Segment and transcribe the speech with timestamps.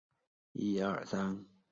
[0.03, 1.43] 最高军职官员为。